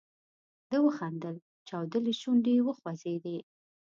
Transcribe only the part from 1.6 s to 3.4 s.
چاودلې شونډې یې وخوځېدې.